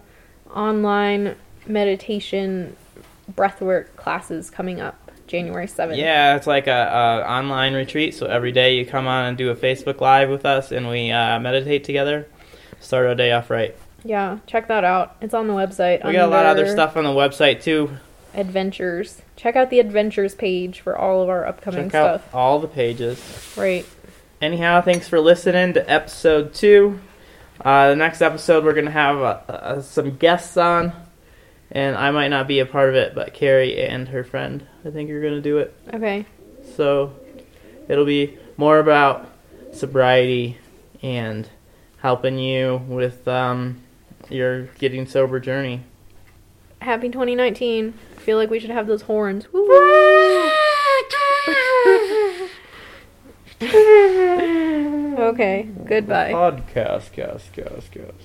online 0.53 1.35
meditation 1.65 2.75
breathwork 3.33 3.95
classes 3.95 4.49
coming 4.49 4.81
up 4.81 5.11
January 5.27 5.67
7th. 5.67 5.97
Yeah, 5.97 6.35
it's 6.35 6.47
like 6.47 6.67
a, 6.67 6.71
a 6.71 7.29
online 7.29 7.73
retreat. 7.73 8.15
So 8.15 8.25
every 8.25 8.51
day 8.51 8.77
you 8.77 8.85
come 8.85 9.07
on 9.07 9.25
and 9.25 9.37
do 9.37 9.49
a 9.49 9.55
Facebook 9.55 10.01
Live 10.01 10.29
with 10.29 10.45
us, 10.45 10.71
and 10.71 10.89
we 10.89 11.11
uh, 11.11 11.39
meditate 11.39 11.83
together. 11.83 12.27
Start 12.79 13.05
our 13.05 13.15
day 13.15 13.31
off 13.31 13.49
right. 13.49 13.75
Yeah, 14.03 14.39
check 14.47 14.67
that 14.69 14.83
out. 14.83 15.17
It's 15.21 15.33
on 15.33 15.47
the 15.47 15.53
website. 15.53 16.05
We 16.05 16.13
got 16.13 16.29
a 16.29 16.31
lot 16.31 16.45
of 16.45 16.51
other 16.51 16.67
stuff 16.67 16.95
on 16.95 17.03
the 17.03 17.09
website 17.09 17.61
too. 17.61 17.97
Adventures. 18.37 19.21
Check 19.35 19.55
out 19.55 19.69
the 19.69 19.79
adventures 19.79 20.35
page 20.35 20.79
for 20.79 20.97
all 20.97 21.21
of 21.21 21.29
our 21.29 21.45
upcoming 21.45 21.87
Check 21.89 21.95
out 21.95 22.21
stuff. 22.21 22.35
all 22.35 22.59
the 22.59 22.67
pages. 22.67 23.19
Right. 23.57 23.85
Anyhow, 24.41 24.81
thanks 24.81 25.07
for 25.07 25.19
listening 25.19 25.73
to 25.73 25.89
episode 25.91 26.53
two. 26.53 26.99
Uh, 27.59 27.89
the 27.89 27.95
next 27.95 28.21
episode, 28.21 28.63
we're 28.63 28.73
gonna 28.73 28.91
have 28.91 29.17
uh, 29.17 29.39
uh, 29.49 29.81
some 29.81 30.15
guests 30.17 30.55
on, 30.57 30.93
and 31.71 31.95
I 31.97 32.11
might 32.11 32.27
not 32.27 32.47
be 32.47 32.59
a 32.59 32.65
part 32.67 32.89
of 32.89 32.95
it, 32.95 33.15
but 33.15 33.33
Carrie 33.33 33.83
and 33.83 34.07
her 34.09 34.23
friend, 34.23 34.65
I 34.85 34.91
think, 34.91 35.09
you're 35.09 35.23
gonna 35.23 35.41
do 35.41 35.57
it. 35.57 35.75
Okay. 35.91 36.25
So 36.75 37.15
it'll 37.87 38.05
be 38.05 38.37
more 38.57 38.77
about 38.77 39.27
sobriety 39.73 40.57
and 41.01 41.49
helping 41.99 42.37
you 42.37 42.77
with 42.87 43.27
um, 43.27 43.81
your 44.29 44.63
getting 44.77 45.07
sober 45.07 45.39
journey. 45.39 45.81
Happy 46.87 47.09
2019. 47.09 47.93
I 48.15 48.19
feel 48.21 48.37
like 48.37 48.49
we 48.49 48.61
should 48.61 48.69
have 48.69 48.87
those 48.87 49.01
horns. 49.01 49.45
Okay, 55.19 55.67
goodbye. 55.85 56.31
Podcast, 56.31 57.11
cast, 57.11 57.51
cast, 57.51 57.91
cast. 57.91 58.13